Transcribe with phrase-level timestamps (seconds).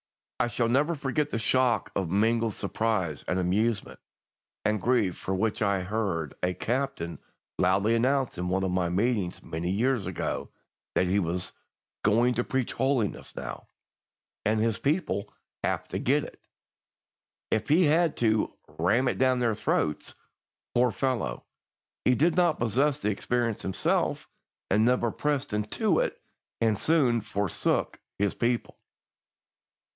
[0.39, 3.99] I shall never forget the shock of mingled surprise and amusement
[4.65, 7.19] and grief with which I heard a Captain
[7.59, 10.49] loudly announce in one of my meetings many years ago
[10.95, 11.51] that he was
[12.01, 13.67] "going to preach holiness now,"
[14.43, 15.31] and his people
[15.63, 16.41] "have to get it,"
[17.51, 20.15] if he had to "ram it down their throats."
[20.73, 21.45] Poor fellow!
[22.03, 24.27] He did not possess the experience himself,
[24.71, 26.19] and never pressed into it
[26.59, 28.79] and soon forsook his people.